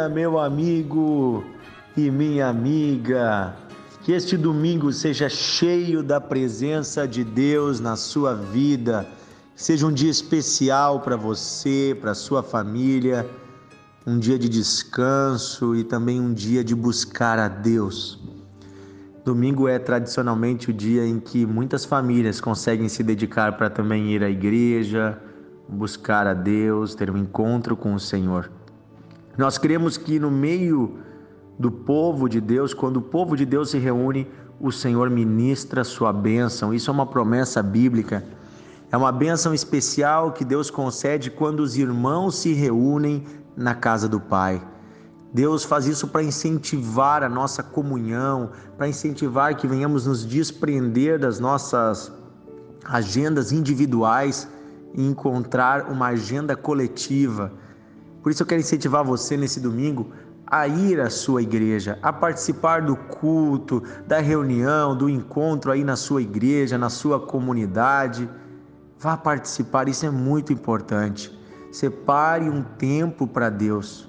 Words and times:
dia, 0.00 0.08
meu 0.08 0.38
amigo 0.38 1.44
e 1.96 2.10
minha 2.10 2.48
amiga. 2.48 3.54
Que 4.02 4.12
este 4.12 4.36
domingo 4.36 4.92
seja 4.92 5.28
cheio 5.28 6.02
da 6.02 6.20
presença 6.20 7.06
de 7.06 7.22
Deus 7.22 7.80
na 7.80 7.96
sua 7.96 8.34
vida. 8.34 9.06
Seja 9.54 9.86
um 9.86 9.92
dia 9.92 10.10
especial 10.10 11.00
para 11.00 11.16
você, 11.16 11.96
para 12.00 12.14
sua 12.14 12.42
família, 12.42 13.28
um 14.06 14.18
dia 14.18 14.38
de 14.38 14.48
descanso 14.48 15.76
e 15.76 15.84
também 15.84 16.18
um 16.18 16.32
dia 16.32 16.64
de 16.64 16.74
buscar 16.74 17.38
a 17.38 17.48
Deus. 17.48 18.18
Domingo 19.22 19.68
é 19.68 19.78
tradicionalmente 19.78 20.70
o 20.70 20.72
dia 20.72 21.04
em 21.06 21.20
que 21.20 21.44
muitas 21.44 21.84
famílias 21.84 22.40
conseguem 22.40 22.88
se 22.88 23.02
dedicar 23.02 23.58
para 23.58 23.68
também 23.68 24.10
ir 24.10 24.24
à 24.24 24.30
igreja, 24.30 25.20
buscar 25.68 26.26
a 26.26 26.32
Deus, 26.32 26.94
ter 26.94 27.10
um 27.10 27.18
encontro 27.18 27.76
com 27.76 27.92
o 27.92 28.00
Senhor. 28.00 28.59
Nós 29.40 29.56
cremos 29.56 29.96
que 29.96 30.18
no 30.18 30.30
meio 30.30 30.98
do 31.58 31.70
povo 31.70 32.28
de 32.28 32.42
Deus, 32.42 32.74
quando 32.74 32.98
o 32.98 33.02
povo 33.02 33.34
de 33.34 33.46
Deus 33.46 33.70
se 33.70 33.78
reúne, 33.78 34.30
o 34.60 34.70
Senhor 34.70 35.08
ministra 35.08 35.82
sua 35.82 36.12
bênção. 36.12 36.74
Isso 36.74 36.90
é 36.90 36.92
uma 36.92 37.06
promessa 37.06 37.62
bíblica. 37.62 38.22
É 38.92 38.96
uma 38.98 39.10
bênção 39.10 39.54
especial 39.54 40.32
que 40.32 40.44
Deus 40.44 40.70
concede 40.70 41.30
quando 41.30 41.60
os 41.60 41.78
irmãos 41.78 42.36
se 42.36 42.52
reúnem 42.52 43.24
na 43.56 43.74
casa 43.74 44.06
do 44.06 44.20
Pai. 44.20 44.60
Deus 45.32 45.64
faz 45.64 45.86
isso 45.86 46.08
para 46.08 46.22
incentivar 46.22 47.22
a 47.22 47.28
nossa 47.28 47.62
comunhão, 47.62 48.50
para 48.76 48.88
incentivar 48.88 49.56
que 49.56 49.66
venhamos 49.66 50.04
nos 50.04 50.22
desprender 50.22 51.18
das 51.18 51.40
nossas 51.40 52.12
agendas 52.84 53.52
individuais 53.52 54.46
e 54.94 55.02
encontrar 55.02 55.90
uma 55.90 56.08
agenda 56.08 56.54
coletiva. 56.54 57.50
Por 58.22 58.30
isso 58.30 58.42
eu 58.42 58.46
quero 58.46 58.60
incentivar 58.60 59.04
você 59.04 59.36
nesse 59.36 59.60
domingo 59.60 60.10
a 60.46 60.66
ir 60.66 61.00
à 61.00 61.08
sua 61.08 61.42
igreja, 61.42 61.98
a 62.02 62.12
participar 62.12 62.82
do 62.82 62.96
culto, 62.96 63.82
da 64.06 64.18
reunião, 64.18 64.96
do 64.96 65.08
encontro 65.08 65.70
aí 65.70 65.84
na 65.84 65.94
sua 65.94 66.20
igreja, 66.20 66.76
na 66.76 66.90
sua 66.90 67.20
comunidade. 67.20 68.28
Vá 68.98 69.16
participar, 69.16 69.88
isso 69.88 70.04
é 70.04 70.10
muito 70.10 70.52
importante. 70.52 71.38
Separe 71.70 72.50
um 72.50 72.62
tempo 72.62 73.28
para 73.28 73.48
Deus. 73.48 74.08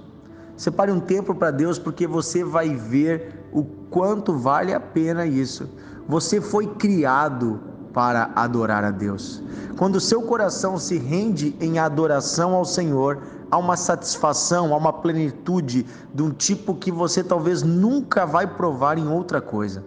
Separe 0.58 0.92
um 0.92 1.00
tempo 1.00 1.36
para 1.36 1.52
Deus 1.52 1.78
porque 1.78 2.08
você 2.08 2.44
vai 2.44 2.76
ver 2.76 3.46
o 3.52 3.64
quanto 3.64 4.34
vale 4.34 4.74
a 4.74 4.80
pena 4.80 5.26
isso. 5.26 5.70
Você 6.08 6.42
foi 6.42 6.68
criado 6.68 7.62
para 7.94 8.32
adorar 8.36 8.84
a 8.84 8.92
Deus. 8.92 9.44
Quando 9.78 10.00
seu 10.00 10.22
coração 10.24 10.78
se 10.78 10.98
rende 10.98 11.56
em 11.60 11.78
adoração 11.78 12.54
ao 12.54 12.66
Senhor, 12.66 13.22
há 13.52 13.58
uma 13.58 13.76
satisfação, 13.76 14.74
há 14.74 14.78
uma 14.78 14.94
plenitude 14.94 15.86
de 16.14 16.24
um 16.24 16.32
tipo 16.32 16.74
que 16.74 16.92
você 16.92 17.22
talvez 17.22 17.62
nunca 17.62 18.26
vai 18.26 18.48
provar 18.48 18.98
em 18.98 19.08
outra 19.10 19.42
coisa. 19.42 19.84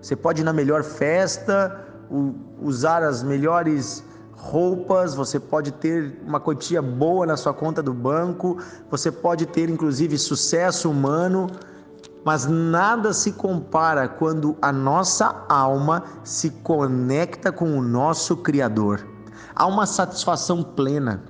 Você 0.00 0.14
pode 0.14 0.42
ir 0.42 0.44
na 0.44 0.52
melhor 0.52 0.84
festa, 0.84 1.84
usar 2.62 3.02
as 3.02 3.22
melhores 3.22 4.04
roupas, 4.32 5.16
você 5.16 5.40
pode 5.40 5.72
ter 5.72 6.20
uma 6.24 6.38
quantia 6.38 6.80
boa 6.80 7.26
na 7.26 7.36
sua 7.36 7.52
conta 7.52 7.82
do 7.82 7.92
banco, 7.92 8.58
você 8.88 9.10
pode 9.10 9.46
ter 9.46 9.68
inclusive 9.68 10.16
sucesso 10.16 10.88
humano, 10.88 11.48
mas 12.24 12.46
nada 12.46 13.12
se 13.12 13.32
compara 13.32 14.06
quando 14.06 14.56
a 14.62 14.70
nossa 14.70 15.44
alma 15.48 16.04
se 16.22 16.50
conecta 16.50 17.50
com 17.50 17.76
o 17.76 17.82
nosso 17.82 18.36
Criador. 18.36 19.04
Há 19.54 19.66
uma 19.66 19.86
satisfação 19.86 20.62
plena. 20.62 21.22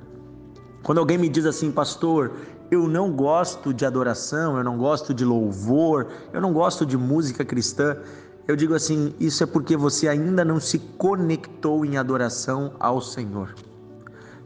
Quando 0.88 1.00
alguém 1.00 1.18
me 1.18 1.28
diz 1.28 1.44
assim, 1.44 1.70
pastor, 1.70 2.32
eu 2.70 2.88
não 2.88 3.12
gosto 3.12 3.74
de 3.74 3.84
adoração, 3.84 4.56
eu 4.56 4.64
não 4.64 4.78
gosto 4.78 5.12
de 5.12 5.22
louvor, 5.22 6.06
eu 6.32 6.40
não 6.40 6.50
gosto 6.50 6.86
de 6.86 6.96
música 6.96 7.44
cristã, 7.44 7.94
eu 8.46 8.56
digo 8.56 8.74
assim, 8.74 9.12
isso 9.20 9.44
é 9.44 9.46
porque 9.46 9.76
você 9.76 10.08
ainda 10.08 10.42
não 10.46 10.58
se 10.58 10.78
conectou 10.78 11.84
em 11.84 11.98
adoração 11.98 12.72
ao 12.80 13.02
Senhor. 13.02 13.54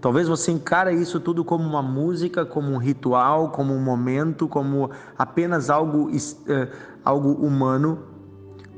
Talvez 0.00 0.26
você 0.26 0.50
encare 0.50 0.92
isso 0.92 1.20
tudo 1.20 1.44
como 1.44 1.62
uma 1.62 1.80
música, 1.80 2.44
como 2.44 2.72
um 2.72 2.76
ritual, 2.76 3.50
como 3.50 3.72
um 3.72 3.80
momento, 3.80 4.48
como 4.48 4.90
apenas 5.16 5.70
algo, 5.70 6.10
uh, 6.10 6.68
algo 7.04 7.34
humano, 7.34 8.00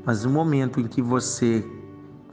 mas 0.05 0.23
no 0.23 0.29
momento 0.29 0.79
em 0.79 0.87
que 0.87 1.01
você 1.01 1.65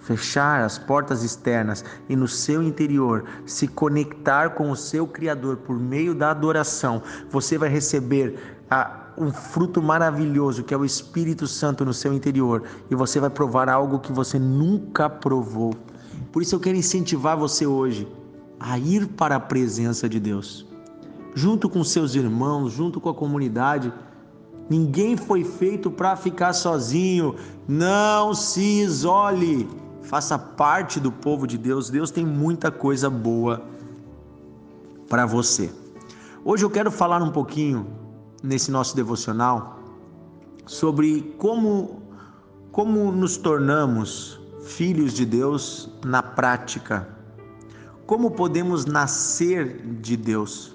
fechar 0.03 0.63
as 0.63 0.79
portas 0.79 1.23
externas 1.23 1.85
e 2.09 2.17
no 2.17 2.29
seu 2.29 2.63
interior 2.63 3.25
se 3.47 3.69
conectar 3.69 4.51
com 4.51 4.71
o 4.71 4.77
seu 4.77 5.07
Criador 5.07 5.59
por 5.59 5.79
meio 5.79 6.15
da 6.15 6.31
adoração, 6.31 7.03
você 7.31 7.57
vai 7.57 7.69
receber 7.69 8.59
a, 8.71 9.03
um 9.17 9.33
fruto 9.33 9.81
maravilhoso 9.81 10.65
que 10.65 10.75
é 10.75 10.77
o 10.77 10.85
Espírito 10.85 11.47
Santo 11.47 11.85
no 11.85 11.95
seu 11.95 12.12
interior 12.12 12.65
e 12.91 12.95
você 12.95 13.21
vai 13.21 13.31
provar 13.31 13.69
algo 13.69 14.01
que 14.01 14.12
você 14.12 14.39
nunca 14.39 15.09
provou. 15.09 15.75
Por 16.33 16.43
isso 16.43 16.55
eu 16.55 16.61
quero 16.61 16.77
incentivar 16.77 17.37
você 17.37 17.67
hoje 17.67 18.09
a 18.59 18.79
ir 18.79 19.07
para 19.07 19.37
a 19.37 19.41
presença 19.41 20.09
de 20.09 20.19
Deus, 20.19 20.67
junto 21.35 21.69
com 21.69 21.83
seus 21.85 22.15
irmãos, 22.15 22.73
junto 22.73 23.01
com 23.01 23.09
a 23.09 23.15
comunidade. 23.15 23.93
Ninguém 24.71 25.17
foi 25.17 25.45
feito 25.45 25.91
para 25.91 26.17
ficar 26.17 26.53
sozinho. 26.53 27.35
Não 27.69 28.33
se 28.33 28.81
isole. 28.81 29.69
Faça 30.03 30.39
parte 30.39 31.01
do 31.01 31.11
povo 31.11 31.47
de 31.47 31.57
Deus. 31.57 31.89
Deus 31.91 32.11
tem 32.11 32.25
muita 32.25 32.71
coisa 32.71 33.09
boa 33.09 33.63
para 35.09 35.27
você. 35.27 35.71
Hoje 36.45 36.65
eu 36.65 36.71
quero 36.71 36.91
falar 36.91 37.23
um 37.23 37.31
pouquinho 37.31 37.87
nesse 38.43 38.71
nosso 38.71 38.97
devocional 38.97 39.79
sobre 40.67 41.35
como 41.39 42.03
como 42.73 43.12
nos 43.12 43.37
tornamos 43.37 44.41
filhos 44.65 45.12
de 45.12 45.27
Deus 45.27 45.91
na 46.05 46.23
prática. 46.23 47.07
Como 48.07 48.31
podemos 48.31 48.87
nascer 48.87 49.83
de 50.01 50.17
Deus? 50.17 50.75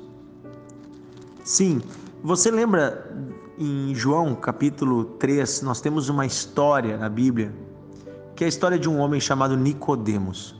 Sim, 1.44 1.82
você 2.24 2.52
lembra 2.52 3.16
em 3.58 3.96
João 3.96 4.36
capítulo 4.36 5.06
3, 5.06 5.64
nós 5.64 5.82
temos 5.82 6.08
uma 6.10 6.26
história 6.26 6.98
na 6.98 7.10
Bíblia, 7.10 7.52
que 8.38 8.46
é 8.46 8.46
a 8.46 8.48
história 8.48 8.80
de 8.80 8.88
um 8.88 9.00
homem 9.00 9.20
chamado 9.20 9.58
Nicodemos. 9.58 10.56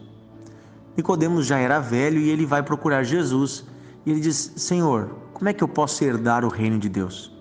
Nicodemos 0.98 1.46
já 1.46 1.58
era 1.58 1.80
velho 1.80 2.20
e 2.20 2.30
ele 2.30 2.46
vai 2.46 2.62
procurar 2.62 3.04
Jesus 3.04 3.64
e 4.06 4.12
ele 4.12 4.20
diz: 4.20 4.52
"Senhor, 4.58 5.16
como 5.34 5.48
é 5.48 5.54
que 5.54 5.64
eu 5.64 5.68
posso 5.70 6.04
herdar 6.04 6.44
o 6.44 6.50
reino 6.50 6.78
de 6.78 6.90
Deus?" 6.90 7.32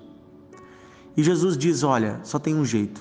E 1.17 1.23
Jesus 1.25 1.59
diz: 1.59 1.83
"Olha, 1.83 2.21
só 2.23 2.39
tem 2.39 2.55
um 2.55 2.65
jeito. 2.65 3.01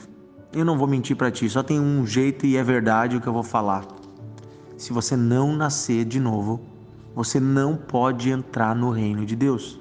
Eu 0.52 0.66
não 0.66 0.78
vou 0.78 0.88
mentir 0.88 1.16
para 1.16 1.30
ti, 1.30 1.48
só 1.48 1.62
tem 1.62 1.80
um 1.80 2.08
jeito 2.08 2.48
e 2.48 2.58
é 2.58 2.64
verdade 2.64 3.18
o 3.18 3.22
que 3.22 3.28
eu 3.28 3.34
vou 3.34 3.44
falar 3.44 3.86
se 4.78 4.92
você 4.92 5.16
não 5.16 5.56
nascer 5.56 6.06
de 6.06 6.20
novo, 6.20 6.62
você 7.16 7.40
não 7.40 7.76
pode 7.78 8.30
entrar 8.30 8.76
no 8.76 8.90
reino 8.90 9.26
de 9.26 9.36
Deus. 9.36 9.80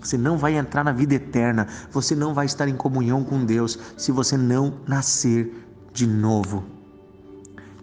Você 0.00 0.16
não 0.16 0.38
vai 0.38 0.56
entrar 0.56 0.84
na 0.84 0.92
vida 0.92 1.14
eterna, 1.14 1.66
você 1.90 2.14
não 2.14 2.32
vai 2.32 2.46
estar 2.46 2.68
em 2.68 2.76
comunhão 2.76 3.24
com 3.24 3.44
Deus 3.44 3.78
se 3.96 4.12
você 4.12 4.36
não 4.36 4.74
nascer 4.86 5.65
de 5.96 6.06
novo. 6.06 6.62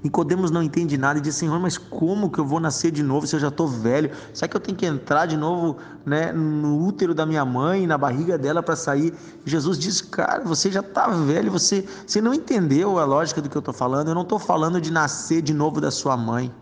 Nicodemos 0.04 0.52
não 0.52 0.62
entende 0.62 0.98
nada 0.98 1.18
e 1.18 1.22
diz: 1.22 1.34
Senhor, 1.36 1.60
mas 1.60 1.78
como 1.78 2.30
que 2.30 2.38
eu 2.38 2.46
vou 2.46 2.60
nascer 2.60 2.92
de 2.92 3.02
novo 3.02 3.26
se 3.26 3.36
eu 3.36 3.40
já 3.40 3.48
estou 3.48 3.68
velho? 3.68 4.12
Será 4.34 4.48
que 4.50 4.56
eu 4.56 4.62
tenho 4.62 4.78
que 4.78 4.86
entrar 4.86 5.26
de 5.26 5.36
novo 5.36 5.78
né, 6.06 6.32
no 6.32 6.86
útero 6.86 7.16
da 7.16 7.26
minha 7.26 7.44
mãe, 7.44 7.88
na 7.88 7.98
barriga 7.98 8.38
dela 8.38 8.62
para 8.62 8.76
sair? 8.76 9.14
Jesus 9.46 9.80
diz: 9.80 10.02
Cara, 10.02 10.44
você 10.44 10.70
já 10.70 10.82
está 10.82 11.08
velho, 11.08 11.52
você, 11.52 11.88
você 12.06 12.22
não 12.22 12.34
entendeu 12.34 13.00
a 13.00 13.06
lógica 13.06 13.42
do 13.42 13.50
que 13.50 13.56
eu 13.56 13.60
estou 13.60 13.74
falando. 13.74 14.10
Eu 14.10 14.16
não 14.16 14.24
estou 14.24 14.38
falando 14.38 14.80
de 14.80 14.92
nascer 14.92 15.42
de 15.42 15.54
novo 15.54 15.82
da 15.82 15.90
sua 15.90 16.16
mãe. 16.16 16.54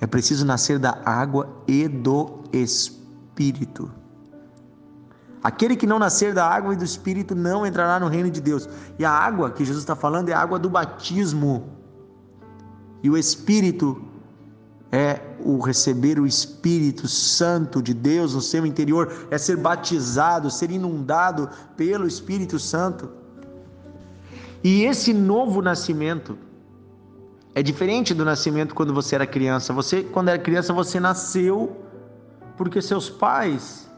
É 0.00 0.06
preciso 0.06 0.44
nascer 0.44 0.80
da 0.80 0.98
água 1.04 1.48
e 1.68 1.86
do 1.86 2.40
Espírito. 2.52 4.01
Aquele 5.42 5.74
que 5.74 5.86
não 5.86 5.98
nascer 5.98 6.32
da 6.32 6.46
água 6.46 6.72
e 6.72 6.76
do 6.76 6.84
Espírito 6.84 7.34
não 7.34 7.66
entrará 7.66 7.98
no 7.98 8.06
reino 8.06 8.30
de 8.30 8.40
Deus. 8.40 8.68
E 8.98 9.04
a 9.04 9.10
água 9.10 9.50
que 9.50 9.64
Jesus 9.64 9.82
está 9.82 9.96
falando 9.96 10.28
é 10.28 10.32
a 10.32 10.40
água 10.40 10.58
do 10.58 10.70
batismo. 10.70 11.68
E 13.02 13.10
o 13.10 13.16
Espírito 13.16 14.00
é 14.92 15.20
o 15.40 15.58
receber 15.58 16.20
o 16.20 16.26
Espírito 16.26 17.08
Santo 17.08 17.82
de 17.82 17.94
Deus 17.94 18.34
no 18.34 18.42
seu 18.42 18.64
interior, 18.66 19.26
é 19.30 19.38
ser 19.38 19.56
batizado, 19.56 20.50
ser 20.50 20.70
inundado 20.70 21.48
pelo 21.76 22.06
Espírito 22.06 22.58
Santo. 22.58 23.10
E 24.62 24.84
esse 24.84 25.12
novo 25.12 25.60
nascimento 25.60 26.38
é 27.54 27.62
diferente 27.62 28.14
do 28.14 28.24
nascimento 28.24 28.74
quando 28.74 28.94
você 28.94 29.14
era 29.14 29.26
criança. 29.26 29.72
Você, 29.72 30.02
quando 30.02 30.28
era 30.28 30.38
criança, 30.38 30.72
você 30.72 31.00
nasceu 31.00 31.76
porque 32.56 32.80
seus 32.80 33.10
pais, 33.10 33.90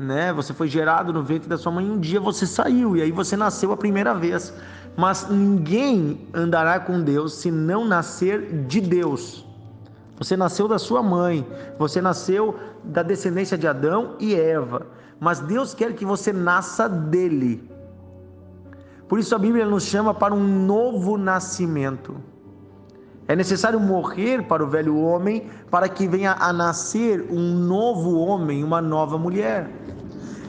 né? 0.00 0.32
Você 0.32 0.54
foi 0.54 0.66
gerado 0.66 1.12
no 1.12 1.22
ventre 1.22 1.48
da 1.48 1.58
sua 1.58 1.70
mãe. 1.70 1.88
Um 1.88 1.98
dia 1.98 2.18
você 2.18 2.46
saiu 2.46 2.96
e 2.96 3.02
aí 3.02 3.12
você 3.12 3.36
nasceu 3.36 3.70
a 3.70 3.76
primeira 3.76 4.14
vez. 4.14 4.52
Mas 4.96 5.28
ninguém 5.28 6.26
andará 6.34 6.80
com 6.80 7.02
Deus 7.02 7.34
se 7.34 7.50
não 7.50 7.84
nascer 7.84 8.64
de 8.66 8.80
Deus. 8.80 9.46
Você 10.18 10.36
nasceu 10.36 10.66
da 10.66 10.78
sua 10.78 11.02
mãe, 11.02 11.46
você 11.78 12.00
nasceu 12.00 12.58
da 12.84 13.02
descendência 13.02 13.56
de 13.56 13.66
Adão 13.66 14.16
e 14.18 14.34
Eva. 14.34 14.86
mas 15.18 15.38
Deus 15.40 15.74
quer 15.74 15.94
que 15.94 16.04
você 16.04 16.32
nasça 16.32 16.88
dele. 16.88 17.70
Por 19.06 19.18
isso 19.18 19.34
a 19.34 19.38
Bíblia 19.38 19.66
nos 19.66 19.84
chama 19.84 20.14
para 20.14 20.34
um 20.34 20.64
novo 20.66 21.18
nascimento. 21.18 22.16
É 23.30 23.36
necessário 23.36 23.78
morrer 23.78 24.42
para 24.42 24.64
o 24.64 24.66
velho 24.66 24.98
homem 24.98 25.46
para 25.70 25.88
que 25.88 26.08
venha 26.08 26.32
a 26.32 26.52
nascer 26.52 27.28
um 27.30 27.54
novo 27.54 28.18
homem, 28.18 28.64
uma 28.64 28.82
nova 28.82 29.16
mulher. 29.16 29.70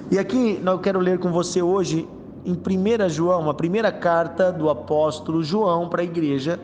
E 0.10 0.18
aqui 0.18 0.60
eu 0.66 0.80
quero 0.80 1.00
ler 1.00 1.20
com 1.20 1.32
você 1.32 1.62
hoje 1.62 2.10
em 2.44 2.54
1 2.54 3.08
João, 3.08 3.48
a 3.52 3.54
primeira 3.54 3.92
carta 3.92 4.52
do 4.52 4.68
apóstolo 4.68 5.44
João 5.44 5.90
para 5.90 6.02
a 6.02 6.04
igreja, 6.04 6.60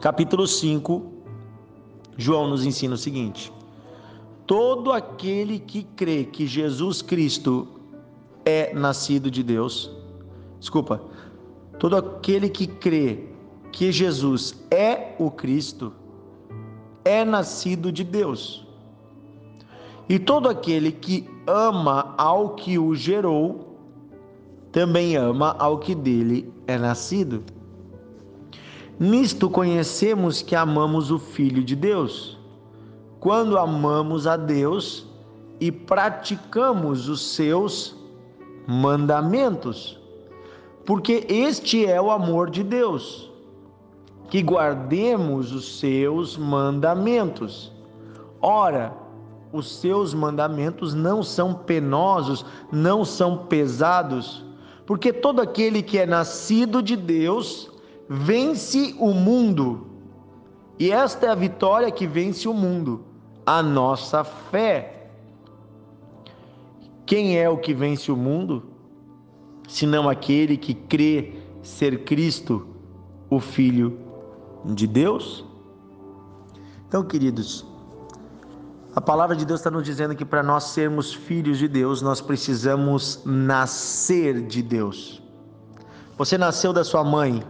capítulo 0.00 0.46
5. 0.46 1.02
João 2.16 2.48
nos 2.48 2.64
ensina 2.64 2.94
o 2.94 2.96
seguinte: 2.96 3.52
Todo 4.46 4.92
aquele 4.92 5.58
que 5.58 5.82
crê 5.82 6.24
que 6.24 6.46
Jesus 6.46 7.02
Cristo 7.02 7.68
é 8.46 8.72
nascido 8.72 9.30
de 9.30 9.42
Deus, 9.42 9.90
desculpa, 10.58 11.02
todo 11.78 11.98
aquele 11.98 12.48
que 12.48 12.66
crê 12.66 13.35
que 13.76 13.92
Jesus 13.92 14.54
é 14.70 15.14
o 15.18 15.30
Cristo, 15.30 15.92
é 17.04 17.26
nascido 17.26 17.92
de 17.92 18.02
Deus. 18.02 18.66
E 20.08 20.18
todo 20.18 20.48
aquele 20.48 20.90
que 20.90 21.28
ama 21.46 22.14
ao 22.16 22.54
que 22.54 22.78
o 22.78 22.94
gerou, 22.94 23.76
também 24.72 25.14
ama 25.14 25.54
ao 25.58 25.78
que 25.78 25.94
dele 25.94 26.50
é 26.66 26.78
nascido. 26.78 27.44
Nisto 28.98 29.50
conhecemos 29.50 30.40
que 30.40 30.56
amamos 30.56 31.10
o 31.10 31.18
Filho 31.18 31.62
de 31.62 31.76
Deus, 31.76 32.38
quando 33.20 33.58
amamos 33.58 34.26
a 34.26 34.38
Deus 34.38 35.06
e 35.60 35.70
praticamos 35.70 37.10
os 37.10 37.20
seus 37.20 37.94
mandamentos, 38.66 40.00
porque 40.86 41.26
este 41.28 41.84
é 41.84 42.00
o 42.00 42.10
amor 42.10 42.48
de 42.48 42.64
Deus 42.64 43.35
que 44.28 44.42
guardemos 44.42 45.52
os 45.52 45.78
seus 45.78 46.36
mandamentos. 46.36 47.72
Ora, 48.40 48.92
os 49.52 49.80
seus 49.80 50.12
mandamentos 50.12 50.94
não 50.94 51.22
são 51.22 51.54
penosos, 51.54 52.44
não 52.70 53.04
são 53.04 53.46
pesados, 53.46 54.44
porque 54.84 55.12
todo 55.12 55.40
aquele 55.40 55.82
que 55.82 55.98
é 55.98 56.06
nascido 56.06 56.82
de 56.82 56.96
Deus 56.96 57.70
vence 58.08 58.94
o 58.98 59.12
mundo. 59.12 59.86
E 60.78 60.90
esta 60.90 61.26
é 61.26 61.30
a 61.30 61.34
vitória 61.34 61.90
que 61.90 62.06
vence 62.06 62.48
o 62.48 62.54
mundo, 62.54 63.04
a 63.44 63.62
nossa 63.62 64.22
fé. 64.24 65.10
Quem 67.06 67.38
é 67.38 67.48
o 67.48 67.56
que 67.56 67.72
vence 67.72 68.10
o 68.10 68.16
mundo? 68.16 68.64
Senão 69.68 70.08
aquele 70.08 70.56
que 70.56 70.74
crê 70.74 71.34
ser 71.62 72.04
Cristo, 72.04 72.66
o 73.30 73.40
Filho 73.40 74.05
de 74.74 74.86
Deus? 74.86 75.44
Então, 76.88 77.02
queridos, 77.04 77.64
a 78.94 79.00
palavra 79.00 79.36
de 79.36 79.44
Deus 79.44 79.60
está 79.60 79.70
nos 79.70 79.84
dizendo 79.84 80.14
que 80.14 80.24
para 80.24 80.42
nós 80.42 80.64
sermos 80.64 81.12
filhos 81.12 81.58
de 81.58 81.68
Deus, 81.68 82.00
nós 82.00 82.20
precisamos 82.20 83.20
nascer 83.24 84.46
de 84.46 84.62
Deus. 84.62 85.22
Você 86.16 86.38
nasceu 86.38 86.72
da 86.72 86.82
sua 86.82 87.04
mãe, 87.04 87.44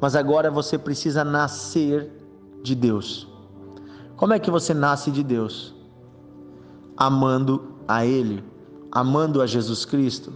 mas 0.00 0.16
agora 0.16 0.50
você 0.50 0.76
precisa 0.76 1.22
nascer 1.22 2.10
de 2.62 2.74
Deus. 2.74 3.28
Como 4.16 4.32
é 4.32 4.38
que 4.40 4.50
você 4.50 4.74
nasce 4.74 5.12
de 5.12 5.22
Deus? 5.22 5.74
Amando 6.96 7.76
a 7.86 8.04
Ele, 8.04 8.42
amando 8.90 9.40
a 9.40 9.46
Jesus 9.46 9.84
Cristo, 9.84 10.32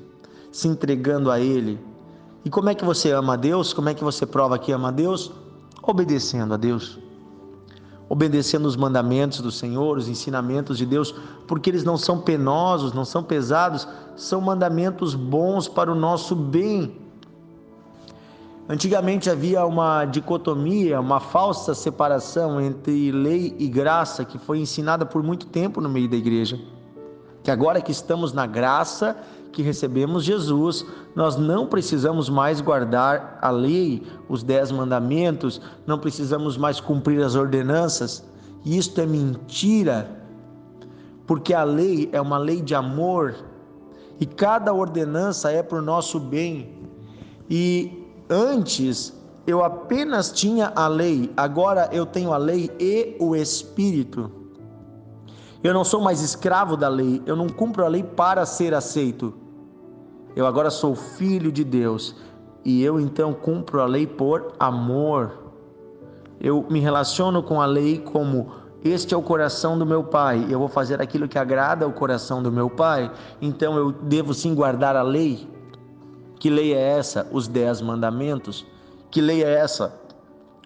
se 0.52 0.68
entregando 0.68 1.30
a 1.30 1.40
Ele. 1.40 1.80
E 2.44 2.50
como 2.50 2.68
é 2.68 2.74
que 2.76 2.84
você 2.84 3.10
ama 3.10 3.32
a 3.32 3.36
Deus? 3.36 3.72
Como 3.72 3.88
é 3.88 3.94
que 3.94 4.04
você 4.04 4.24
prova 4.24 4.58
que 4.58 4.70
ama 4.70 4.88
a 4.88 4.92
Deus? 4.92 5.32
Obedecendo 5.82 6.54
a 6.54 6.56
Deus, 6.56 6.98
obedecendo 8.08 8.66
os 8.66 8.76
mandamentos 8.76 9.40
do 9.40 9.50
Senhor, 9.50 9.96
os 9.96 10.08
ensinamentos 10.08 10.76
de 10.76 10.84
Deus, 10.84 11.14
porque 11.46 11.70
eles 11.70 11.84
não 11.84 11.96
são 11.96 12.20
penosos, 12.20 12.92
não 12.92 13.04
são 13.04 13.22
pesados, 13.22 13.86
são 14.16 14.40
mandamentos 14.40 15.14
bons 15.14 15.68
para 15.68 15.90
o 15.90 15.94
nosso 15.94 16.34
bem. 16.34 16.96
Antigamente 18.68 19.28
havia 19.28 19.64
uma 19.66 20.04
dicotomia, 20.04 21.00
uma 21.00 21.18
falsa 21.18 21.74
separação 21.74 22.60
entre 22.60 23.10
lei 23.10 23.54
e 23.58 23.66
graça 23.66 24.24
que 24.24 24.38
foi 24.38 24.60
ensinada 24.60 25.04
por 25.04 25.22
muito 25.22 25.46
tempo 25.46 25.80
no 25.80 25.88
meio 25.88 26.08
da 26.08 26.16
igreja. 26.16 26.56
Que 27.42 27.50
agora 27.50 27.80
que 27.80 27.90
estamos 27.90 28.32
na 28.32 28.46
graça, 28.46 29.16
que 29.52 29.62
recebemos 29.62 30.24
Jesus, 30.24 30.84
nós 31.14 31.36
não 31.36 31.66
precisamos 31.66 32.28
mais 32.28 32.60
guardar 32.60 33.38
a 33.42 33.50
lei, 33.50 34.02
os 34.28 34.42
dez 34.42 34.70
mandamentos, 34.70 35.60
não 35.86 35.98
precisamos 35.98 36.56
mais 36.56 36.80
cumprir 36.80 37.22
as 37.22 37.34
ordenanças. 37.34 38.24
E 38.64 38.76
isto 38.76 39.00
é 39.00 39.06
mentira, 39.06 40.08
porque 41.26 41.54
a 41.54 41.64
lei 41.64 42.08
é 42.12 42.20
uma 42.20 42.38
lei 42.38 42.60
de 42.60 42.74
amor 42.74 43.34
e 44.18 44.26
cada 44.26 44.72
ordenança 44.72 45.50
é 45.50 45.62
para 45.62 45.78
o 45.78 45.82
nosso 45.82 46.20
bem. 46.20 46.78
E 47.48 48.06
antes 48.28 49.12
eu 49.46 49.64
apenas 49.64 50.30
tinha 50.30 50.72
a 50.76 50.86
lei, 50.86 51.32
agora 51.36 51.88
eu 51.92 52.04
tenho 52.06 52.32
a 52.32 52.36
lei 52.36 52.70
e 52.78 53.16
o 53.18 53.34
Espírito. 53.34 54.39
Eu 55.62 55.74
não 55.74 55.84
sou 55.84 56.00
mais 56.00 56.22
escravo 56.22 56.76
da 56.76 56.88
lei, 56.88 57.22
eu 57.26 57.36
não 57.36 57.48
cumpro 57.48 57.84
a 57.84 57.88
lei 57.88 58.02
para 58.02 58.46
ser 58.46 58.72
aceito. 58.72 59.34
Eu 60.34 60.46
agora 60.46 60.70
sou 60.70 60.94
filho 60.94 61.52
de 61.52 61.62
Deus 61.64 62.16
e 62.64 62.82
eu 62.82 62.98
então 62.98 63.34
cumpro 63.34 63.80
a 63.80 63.86
lei 63.86 64.06
por 64.06 64.52
amor. 64.58 65.32
Eu 66.40 66.64
me 66.70 66.80
relaciono 66.80 67.42
com 67.42 67.60
a 67.60 67.66
lei 67.66 67.98
como 67.98 68.52
este 68.82 69.12
é 69.12 69.16
o 69.16 69.22
coração 69.22 69.78
do 69.78 69.84
meu 69.84 70.02
pai, 70.02 70.46
eu 70.48 70.58
vou 70.58 70.68
fazer 70.68 71.02
aquilo 71.02 71.28
que 71.28 71.38
agrada 71.38 71.84
ao 71.84 71.92
coração 71.92 72.42
do 72.42 72.50
meu 72.50 72.70
pai, 72.70 73.12
então 73.42 73.76
eu 73.76 73.92
devo 73.92 74.32
sim 74.32 74.54
guardar 74.54 74.96
a 74.96 75.02
lei. 75.02 75.46
Que 76.38 76.48
lei 76.48 76.72
é 76.72 76.80
essa? 76.96 77.28
Os 77.30 77.46
dez 77.46 77.82
mandamentos. 77.82 78.66
Que 79.10 79.20
lei 79.20 79.44
é 79.44 79.52
essa? 79.58 79.99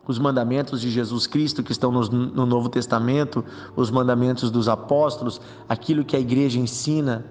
Os 0.06 0.18
mandamentos 0.18 0.80
de 0.80 0.90
Jesus 0.90 1.26
Cristo 1.26 1.62
que 1.62 1.72
estão 1.72 1.90
no 1.90 2.46
Novo 2.46 2.68
Testamento, 2.68 3.44
os 3.74 3.90
mandamentos 3.90 4.50
dos 4.50 4.68
apóstolos, 4.68 5.40
aquilo 5.68 6.04
que 6.04 6.14
a 6.16 6.20
igreja 6.20 6.58
ensina 6.58 7.24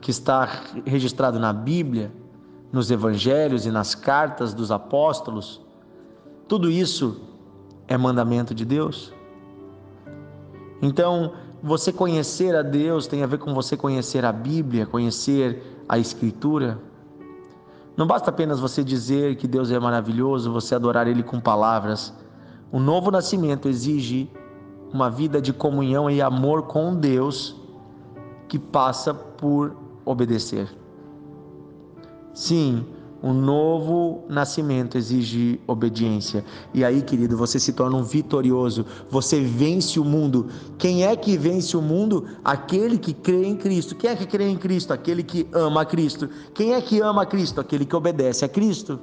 que 0.00 0.10
está 0.10 0.62
registrado 0.84 1.38
na 1.38 1.52
Bíblia, 1.52 2.12
nos 2.72 2.90
evangelhos 2.90 3.66
e 3.66 3.70
nas 3.70 3.94
cartas 3.94 4.54
dos 4.54 4.70
apóstolos, 4.70 5.60
tudo 6.48 6.70
isso 6.70 7.20
é 7.86 7.96
mandamento 7.96 8.54
de 8.54 8.64
Deus. 8.64 9.12
Então, 10.80 11.32
você 11.62 11.92
conhecer 11.92 12.56
a 12.56 12.62
Deus 12.62 13.06
tem 13.06 13.22
a 13.22 13.26
ver 13.26 13.38
com 13.38 13.54
você 13.54 13.76
conhecer 13.76 14.24
a 14.24 14.32
Bíblia, 14.32 14.84
conhecer 14.84 15.62
a 15.88 15.98
Escritura. 15.98 16.78
Não 17.96 18.06
basta 18.06 18.30
apenas 18.30 18.58
você 18.58 18.82
dizer 18.82 19.36
que 19.36 19.46
Deus 19.46 19.70
é 19.70 19.78
maravilhoso, 19.78 20.52
você 20.52 20.74
adorar 20.74 21.06
Ele 21.06 21.22
com 21.22 21.40
palavras. 21.40 22.14
O 22.70 22.80
novo 22.80 23.10
nascimento 23.10 23.68
exige 23.68 24.30
uma 24.92 25.10
vida 25.10 25.40
de 25.40 25.52
comunhão 25.52 26.10
e 26.10 26.20
amor 26.20 26.64
com 26.64 26.94
Deus 26.94 27.56
que 28.48 28.58
passa 28.58 29.12
por 29.12 29.76
obedecer. 30.04 30.68
Sim, 32.34 32.86
um 33.22 33.32
novo 33.32 34.24
nascimento 34.28 34.98
exige 34.98 35.60
obediência. 35.66 36.44
E 36.74 36.84
aí, 36.84 37.02
querido, 37.02 37.36
você 37.36 37.60
se 37.60 37.72
torna 37.72 37.96
um 37.96 38.02
vitorioso. 38.02 38.84
Você 39.08 39.40
vence 39.40 40.00
o 40.00 40.04
mundo. 40.04 40.48
Quem 40.76 41.06
é 41.06 41.14
que 41.14 41.36
vence 41.36 41.76
o 41.76 41.82
mundo? 41.82 42.26
Aquele 42.44 42.98
que 42.98 43.14
crê 43.14 43.44
em 43.44 43.56
Cristo. 43.56 43.94
Quem 43.94 44.10
é 44.10 44.16
que 44.16 44.26
crê 44.26 44.48
em 44.48 44.56
Cristo? 44.56 44.92
Aquele 44.92 45.22
que 45.22 45.46
ama 45.52 45.82
a 45.82 45.84
Cristo. 45.84 46.28
Quem 46.52 46.74
é 46.74 46.80
que 46.80 47.00
ama 47.00 47.22
a 47.22 47.26
Cristo? 47.26 47.60
Aquele 47.60 47.84
que 47.84 47.94
obedece 47.94 48.44
a 48.44 48.48
Cristo. 48.48 48.98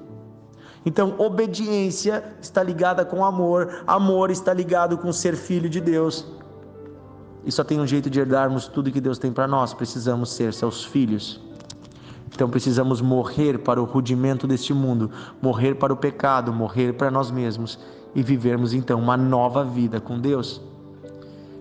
Então, 0.85 1.15
obediência 1.17 2.23
está 2.41 2.61
ligada 2.61 3.05
com 3.05 3.23
amor, 3.23 3.83
amor 3.85 4.31
está 4.31 4.53
ligado 4.53 4.97
com 4.97 5.11
ser 5.11 5.35
filho 5.35 5.69
de 5.69 5.79
Deus. 5.79 6.25
E 7.45 7.51
só 7.51 7.63
tem 7.63 7.79
um 7.79 7.87
jeito 7.87 8.09
de 8.09 8.19
herdarmos 8.19 8.67
tudo 8.67 8.91
que 8.91 8.99
Deus 8.99 9.17
tem 9.17 9.31
para 9.31 9.47
nós. 9.47 9.73
Precisamos 9.73 10.31
ser 10.31 10.53
seus 10.53 10.83
filhos. 10.83 11.41
Então 12.31 12.49
precisamos 12.49 13.01
morrer 13.01 13.59
para 13.59 13.81
o 13.81 13.85
rudimento 13.85 14.45
deste 14.45 14.73
mundo, 14.73 15.09
morrer 15.41 15.75
para 15.75 15.91
o 15.91 15.97
pecado, 15.97 16.53
morrer 16.53 16.93
para 16.93 17.09
nós 17.09 17.31
mesmos 17.31 17.79
e 18.13 18.21
vivermos 18.21 18.73
então 18.73 18.99
uma 18.99 19.17
nova 19.17 19.63
vida 19.63 19.99
com 19.99 20.19
Deus. 20.19 20.61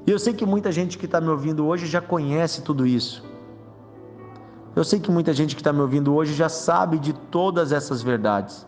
E 0.07 0.11
eu 0.11 0.19
sei 0.19 0.35
que 0.35 0.45
muita 0.45 0.71
gente 0.71 0.99
que 0.99 1.07
está 1.07 1.21
me 1.21 1.29
ouvindo 1.29 1.67
hoje 1.67 1.87
já 1.87 2.01
conhece 2.01 2.63
tudo 2.63 2.87
isso. 2.87 3.25
Eu 4.77 4.85
sei 4.85 5.01
que 5.01 5.11
muita 5.11 5.33
gente 5.33 5.57
que 5.57 5.61
está 5.61 5.73
me 5.73 5.81
ouvindo 5.81 6.15
hoje 6.15 6.35
já 6.35 6.49
sabe 6.49 6.99
de 6.99 7.13
todas 7.13 7.73
essas 7.73 8.03
verdades. 8.03 8.67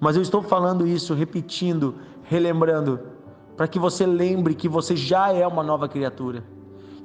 Mas 0.00 0.16
eu 0.16 0.22
estou 0.22 0.42
falando 0.42 0.86
isso, 0.86 1.14
repetindo, 1.14 1.96
relembrando, 2.22 3.00
para 3.56 3.66
que 3.66 3.78
você 3.78 4.06
lembre 4.06 4.54
que 4.54 4.68
você 4.68 4.94
já 4.94 5.32
é 5.32 5.46
uma 5.46 5.62
nova 5.62 5.88
criatura. 5.88 6.44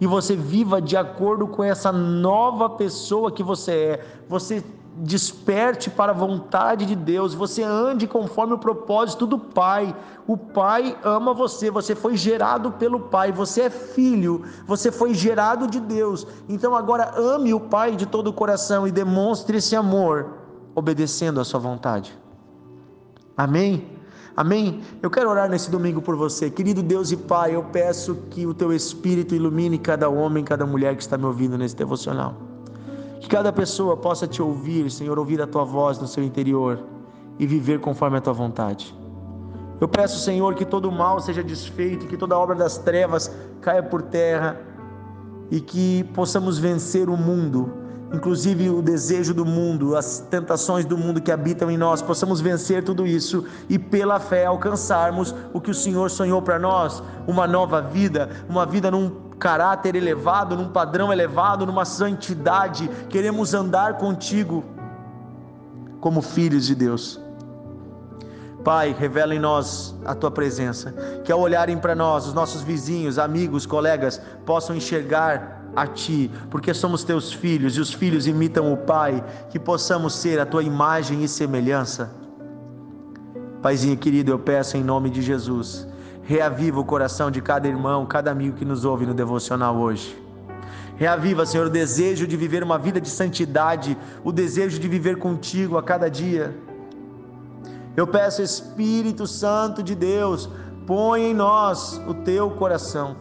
E 0.04 0.06
você 0.06 0.36
viva 0.36 0.82
de 0.82 0.98
acordo 0.98 1.48
com 1.48 1.64
essa 1.64 1.90
nova 1.90 2.70
pessoa 2.70 3.32
que 3.32 3.42
você 3.42 3.72
é. 3.72 4.06
Você 4.28 4.62
desperte 4.98 5.90
para 5.90 6.12
a 6.12 6.16
vontade 6.16 6.86
de 6.86 6.94
Deus, 6.94 7.34
você 7.34 7.64
ande 7.64 8.06
conforme 8.06 8.54
o 8.54 8.58
propósito 8.58 9.26
do 9.26 9.40
Pai. 9.40 9.96
O 10.28 10.36
Pai 10.36 10.98
ama 11.06 11.34
você, 11.34 11.72
você 11.72 11.96
foi 11.96 12.18
gerado 12.18 12.70
pelo 12.74 13.00
Pai, 13.00 13.32
você 13.32 13.62
é 13.62 13.70
filho, 13.70 14.44
você 14.68 14.92
foi 14.92 15.14
gerado 15.14 15.68
de 15.68 15.80
Deus. 15.80 16.28
Então 16.50 16.76
agora 16.76 17.14
ame 17.16 17.54
o 17.54 17.60
Pai 17.62 17.96
de 17.96 18.06
todo 18.06 18.28
o 18.28 18.34
coração 18.34 18.86
e 18.86 18.92
demonstre 18.92 19.60
esse 19.60 19.74
amor 19.74 20.34
obedecendo 20.76 21.40
a 21.40 21.46
sua 21.46 21.62
vontade. 21.62 22.14
Amém? 23.38 24.03
Amém? 24.36 24.82
Eu 25.02 25.12
quero 25.12 25.30
orar 25.30 25.48
nesse 25.48 25.70
domingo 25.70 26.02
por 26.02 26.16
você. 26.16 26.50
Querido 26.50 26.82
Deus 26.82 27.12
e 27.12 27.18
Pai, 27.18 27.56
eu 27.56 27.64
peço 27.64 28.16
que 28.32 28.48
o 28.48 28.54
teu 28.54 28.74
Espírito 28.74 29.36
ilumine 29.36 29.78
cada 29.78 30.10
homem, 30.10 30.44
cada 30.44 30.66
mulher 30.66 30.96
que 30.96 31.04
está 31.04 31.18
me 31.18 31.26
ouvindo 31.26 31.58
nesse 31.58 31.76
devocional. 31.76 32.36
Que 33.20 33.28
cada 33.30 33.54
pessoa 33.54 33.96
possa 33.96 34.28
te 34.28 34.42
ouvir, 34.42 34.90
Senhor, 34.90 35.20
ouvir 35.20 35.42
a 35.42 35.46
tua 35.46 35.64
voz 35.64 36.00
no 36.00 36.08
seu 36.08 36.24
interior 36.24 36.80
e 37.38 37.46
viver 37.46 37.80
conforme 37.80 38.18
a 38.18 38.22
tua 38.22 38.34
vontade. 38.34 38.96
Eu 39.80 39.88
peço, 39.88 40.20
Senhor, 40.20 40.56
que 40.56 40.66
todo 40.66 40.92
mal 40.92 41.20
seja 41.20 41.44
desfeito, 41.44 42.08
que 42.08 42.18
toda 42.18 42.38
obra 42.38 42.56
das 42.56 42.78
trevas 42.78 43.32
caia 43.62 43.84
por 43.84 44.02
terra 44.02 44.60
e 45.52 45.60
que 45.60 46.04
possamos 46.16 46.58
vencer 46.58 47.10
o 47.10 47.18
mundo, 47.18 47.72
inclusive 48.14 48.70
o 48.70 48.82
desejo 48.82 49.34
do 49.34 49.44
mundo, 49.44 49.98
as 49.98 50.20
tentações 50.20 50.86
do 50.86 50.96
mundo 50.96 51.20
que 51.20 51.32
habitam 51.32 51.72
em 51.72 51.78
nós, 51.78 52.02
possamos 52.02 52.40
vencer 52.40 52.84
tudo 52.84 53.08
isso 53.08 53.46
e 53.68 53.80
pela 53.80 54.20
fé 54.20 54.46
alcançarmos 54.46 55.34
o 55.52 55.60
que 55.60 55.72
o 55.72 55.74
Senhor 55.74 56.12
sonhou 56.12 56.42
para 56.42 56.60
nós, 56.60 57.02
uma 57.26 57.48
nova 57.48 57.82
vida, 57.82 58.30
uma 58.48 58.66
vida 58.68 58.92
num 58.92 59.10
caráter 59.40 59.96
elevado, 59.96 60.56
num 60.56 60.70
padrão 60.70 61.12
elevado, 61.12 61.66
numa 61.66 61.86
santidade. 61.86 62.88
Queremos 63.10 63.54
andar 63.56 63.98
contigo 63.98 64.64
como 66.00 66.22
filhos 66.22 66.68
de 66.68 66.76
Deus. 66.76 67.20
Pai, 68.64 68.96
revela 68.98 69.36
em 69.36 69.40
nós 69.40 69.94
a 70.06 70.16
tua 70.16 70.32
presença, 70.32 70.94
que 71.26 71.32
ao 71.32 71.40
olharem 71.42 71.78
para 71.78 71.96
nós, 71.96 72.28
os 72.28 72.34
nossos 72.34 72.62
vizinhos, 72.62 73.20
amigos, 73.20 73.66
colegas, 73.66 74.22
possam 74.46 74.74
enxergar 74.76 75.63
a 75.76 75.88
Ti, 75.88 76.30
porque 76.50 76.74
somos 76.74 77.04
Teus 77.04 77.32
filhos 77.32 77.78
e 77.78 77.82
os 77.82 77.94
filhos 77.94 78.28
imitam 78.28 78.72
o 78.72 78.78
Pai, 78.78 79.24
que 79.50 79.60
possamos 79.60 80.16
ser 80.16 80.40
a 80.40 80.46
Tua 80.46 80.64
imagem 80.64 81.24
e 81.24 81.28
semelhança. 81.28 82.12
Paizinho 83.62 83.98
querido, 83.98 84.32
eu 84.32 84.40
peço 84.40 84.76
em 84.76 84.84
nome 84.84 85.10
de 85.10 85.22
Jesus, 85.22 85.88
Reaviva 86.26 86.80
o 86.80 86.86
coração 86.86 87.30
de 87.30 87.42
cada 87.42 87.68
irmão, 87.68 88.06
cada 88.06 88.32
amigo 88.32 88.56
que 88.56 88.64
nos 88.64 88.86
ouve 88.86 89.06
no 89.06 89.14
devocional 89.14 89.76
hoje. 89.76 90.18
Reaviva, 90.96 91.46
Senhor, 91.46 91.68
o 91.68 91.70
desejo 91.70 92.26
de 92.26 92.38
viver 92.38 92.64
uma 92.64 92.80
vida 92.80 93.02
de 93.02 93.10
santidade, 93.10 93.98
o 94.24 94.32
desejo 94.32 94.80
de 94.80 94.88
viver 94.88 95.18
contigo 95.18 95.78
a 95.78 95.84
cada 95.84 96.10
dia. 96.10 96.56
Eu 97.98 98.08
peço, 98.08 98.42
Espírito 98.42 99.28
Santo 99.28 99.84
de 99.84 99.96
Deus, 99.96 100.50
põe 100.88 101.32
em 101.32 101.34
nós 101.34 102.02
o 102.08 102.14
teu 102.14 102.52
coração. 102.52 103.18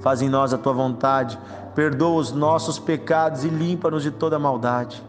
Faz 0.00 0.22
em 0.22 0.28
nós 0.28 0.52
a 0.52 0.58
tua 0.58 0.72
vontade, 0.72 1.38
perdoa 1.74 2.20
os 2.20 2.32
nossos 2.32 2.78
pecados 2.78 3.44
e 3.44 3.48
limpa-nos 3.48 4.02
de 4.02 4.10
toda 4.10 4.38
maldade. 4.38 5.02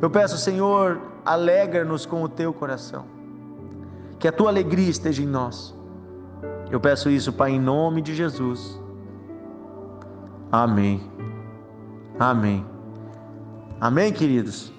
Eu 0.00 0.08
peço, 0.08 0.38
Senhor, 0.38 1.00
alegra-nos 1.24 2.06
com 2.06 2.22
o 2.22 2.28
teu 2.28 2.52
coração 2.52 3.20
que 4.20 4.28
a 4.28 4.32
tua 4.32 4.50
alegria 4.50 4.90
esteja 4.90 5.22
em 5.22 5.26
nós. 5.26 5.74
Eu 6.70 6.78
peço 6.78 7.08
isso, 7.08 7.32
Pai, 7.32 7.52
em 7.52 7.58
nome 7.58 8.02
de 8.02 8.14
Jesus. 8.14 8.78
Amém. 10.52 11.00
Amém. 12.18 12.64
Amém, 13.80 14.12
queridos. 14.12 14.70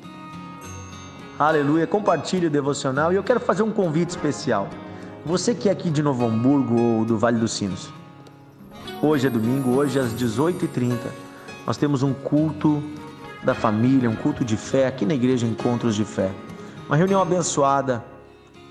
Aleluia. 1.40 1.88
Compartilhe 1.88 2.46
o 2.46 2.51
devocional 2.51 3.12
e 3.12 3.16
eu 3.16 3.24
quero 3.24 3.40
fazer 3.40 3.63
um 3.63 3.72
convite 3.72 4.10
especial. 4.10 4.68
Você 5.25 5.56
que 5.56 5.68
é 5.68 5.72
aqui 5.72 5.90
de 5.90 6.04
Novo 6.04 6.25
Hamburgo 6.25 6.80
ou 6.80 7.04
do 7.04 7.18
Vale 7.18 7.40
dos 7.40 7.51
Sinos. 7.51 7.92
Hoje 9.03 9.25
é 9.25 9.29
domingo, 9.31 9.72
hoje 9.72 9.98
às 9.98 10.13
18h30, 10.13 10.96
nós 11.65 11.75
temos 11.75 12.03
um 12.03 12.13
culto 12.13 12.84
da 13.43 13.55
família, 13.55 14.08
um 14.08 14.15
culto 14.15 14.46
de 14.46 14.55
fé 14.55 14.86
aqui 14.86 15.08
na 15.08 15.15
igreja 15.15 15.48
Encontros 15.48 15.96
de 15.96 16.05
Fé. 16.05 16.29
Uma 16.86 16.96
reunião 16.96 17.20
abençoada 17.20 18.05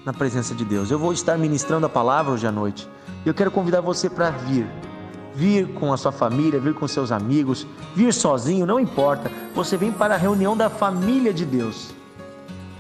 na 0.05 0.13
presença 0.13 0.55
de 0.55 0.65
Deus. 0.65 0.89
Eu 0.89 1.01
vou 1.01 1.13
estar 1.13 1.37
ministrando 1.37 1.87
a 1.87 1.89
palavra 1.89 2.33
hoje 2.33 2.47
à 2.47 2.53
noite 2.53 2.89
e 3.27 3.29
eu 3.29 3.35
quero 3.35 3.51
convidar 3.51 3.81
você 3.81 4.09
para 4.09 4.31
vir. 4.31 4.69
Vir 5.35 5.67
com 5.75 5.93
a 5.93 5.97
sua 5.97 6.13
família, 6.13 6.61
vir 6.61 6.75
com 6.75 6.87
seus 6.87 7.11
amigos, 7.11 7.67
vir 7.97 8.15
sozinho, 8.15 8.65
não 8.65 8.79
importa. 8.79 9.29
Você 9.53 9.77
vem 9.77 9.91
para 9.91 10.15
a 10.15 10.17
reunião 10.17 10.57
da 10.57 10.71
família 10.71 11.35
de 11.35 11.45
Deus. 11.45 11.91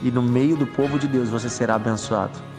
E 0.00 0.08
no 0.08 0.22
meio 0.22 0.56
do 0.56 0.68
povo 0.68 1.00
de 1.00 1.08
Deus 1.08 1.28
você 1.28 1.48
será 1.48 1.74
abençoado. 1.74 2.49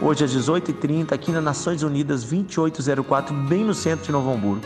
Hoje 0.00 0.24
às 0.24 0.32
18h30, 0.32 1.12
aqui 1.12 1.32
nas 1.32 1.42
Nações 1.42 1.82
Unidas 1.82 2.22
2804, 2.22 3.34
bem 3.34 3.64
no 3.64 3.74
centro 3.74 4.06
de 4.06 4.12
Novo 4.12 4.32
Hamburgo. 4.32 4.64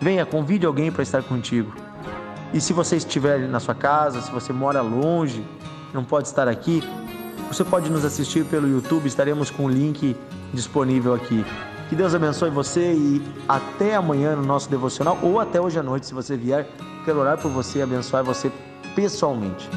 Venha, 0.00 0.24
convide 0.24 0.64
alguém 0.64 0.92
para 0.92 1.02
estar 1.02 1.20
contigo. 1.24 1.74
E 2.54 2.60
se 2.60 2.72
você 2.72 2.96
estiver 2.96 3.40
na 3.40 3.58
sua 3.58 3.74
casa, 3.74 4.20
se 4.20 4.30
você 4.30 4.52
mora 4.52 4.80
longe, 4.80 5.44
não 5.92 6.04
pode 6.04 6.28
estar 6.28 6.46
aqui, 6.46 6.80
você 7.48 7.64
pode 7.64 7.90
nos 7.90 8.04
assistir 8.04 8.44
pelo 8.44 8.68
YouTube, 8.68 9.06
estaremos 9.06 9.50
com 9.50 9.64
o 9.64 9.68
link 9.68 10.16
disponível 10.54 11.12
aqui. 11.12 11.44
Que 11.88 11.96
Deus 11.96 12.14
abençoe 12.14 12.48
você 12.48 12.92
e 12.92 13.20
até 13.48 13.96
amanhã 13.96 14.36
no 14.36 14.42
nosso 14.42 14.70
devocional 14.70 15.18
ou 15.20 15.40
até 15.40 15.60
hoje 15.60 15.76
à 15.80 15.82
noite, 15.82 16.06
se 16.06 16.14
você 16.14 16.36
vier. 16.36 16.68
Quero 17.04 17.18
orar 17.18 17.36
por 17.36 17.50
você 17.50 17.80
e 17.80 17.82
abençoar 17.82 18.22
você 18.22 18.52
pessoalmente. 18.94 19.68